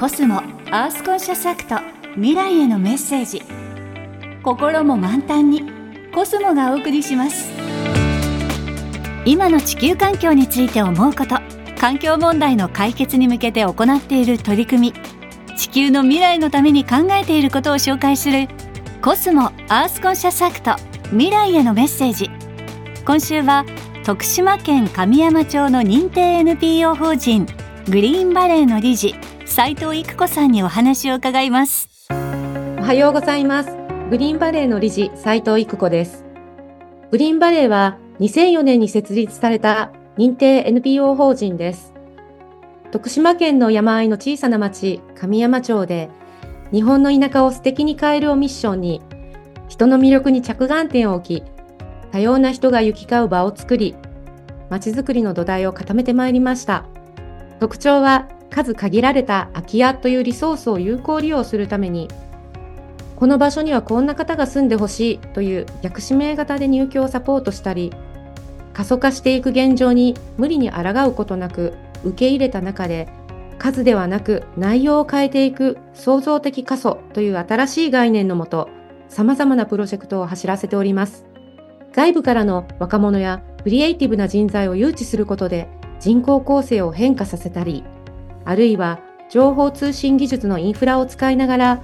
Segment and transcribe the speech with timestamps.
[0.00, 0.36] コスモ
[0.70, 1.76] アースコンシャスアクト
[2.14, 3.42] 未来へのメッセージ。
[4.42, 5.62] 心も満タンに
[6.14, 7.50] コスモがお送りします。
[9.26, 11.36] 今の地球環境について思うこと
[11.78, 14.94] 環境問題の解決に向けて行っている取り組み。
[15.58, 18.48] 地球の未来のために考えていることを紹介する
[19.02, 20.76] コスモアースコンシャスアクト
[21.10, 22.30] 未来へのメッセージ。
[23.04, 23.66] 今週は
[24.06, 27.46] 徳島県神山町の認定 NPO 法人
[27.84, 29.14] グリーンバレーの理事
[29.50, 31.88] 斉藤育子さんにお話を伺います。
[32.08, 33.76] おはようございます。
[34.08, 36.24] グリーンバレーの理事斉藤育子です。
[37.10, 41.92] グリーンバレーは2004年に設立された認定 NPO 法人です。
[42.92, 46.10] 徳島県の山あいの小さな町神山町で
[46.72, 49.02] 日本の田舎を素敵に変えるをミッションに
[49.68, 51.44] 人の魅力に着眼点を置き
[52.12, 53.96] 多様な人が行き交う場を作り
[54.70, 56.84] 町づくりの土台を固めてまいりました。
[57.58, 62.08] 特徴は数限られた空き家というリソースを有効利用するために
[63.16, 67.92] この場所にはこんな方が住んでほしいという逆指名型で入居をサポートしたり
[68.72, 71.74] 過疎化していく現状に無理に抗うことなく
[72.04, 73.08] 受け入れた中で
[73.58, 78.70] 数ではなく内容を変えていく創造的過疎という新しい概念のもと
[79.10, 81.26] 様々なプロジェクトを走らせております。
[81.92, 87.84] 外部からの若者やクリエイティブな人材を誘致することで人口構成を変化させたり、
[88.50, 88.98] あるいは
[89.28, 91.82] 情報通信技術のインフラを使いながら、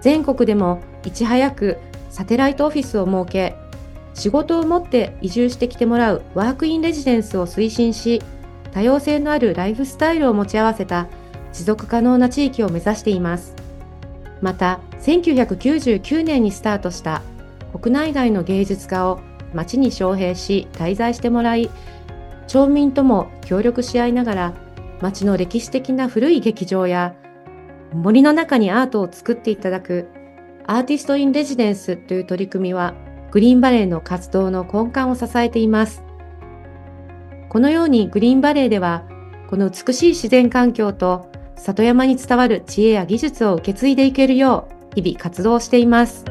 [0.00, 3.54] 全国でもいち早くサテライトオフィスを設け、
[4.14, 8.20] 仕事を持って移住してきてもらうワークインレジデンスを推進し、
[8.72, 11.06] 多様性のあるライフスタイルを持ち合わせた
[11.52, 13.54] 持続可能な地域を目指しています。
[14.40, 17.22] また、1999年にスタートした
[17.72, 19.20] 国内外の芸術家を
[19.54, 21.70] 町に招聘し滞在してもらい、
[22.48, 24.69] 町民とも協力し合いながら
[25.00, 27.14] 町の歴史的な古い劇場や
[27.92, 30.08] 森の中にアートを作っていただく
[30.66, 32.94] アーティスト・イン・レジデンスという取り組みは
[33.30, 36.02] グリーンバレーの活動の根幹を支えています。
[37.48, 39.04] このようにグリーンバレーでは
[39.48, 46.24] この美しい自然環境と里山に伝わる知恵や技術を受け継いでいけるよう日々活動しています。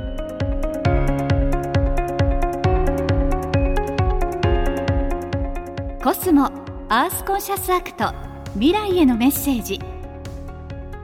[6.01, 6.45] コスモ
[6.87, 9.79] アースコンシャスアクト未来へのメッセージ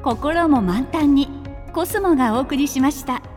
[0.04, 1.28] 心も満タンに
[1.74, 3.35] コスモがお送りしました。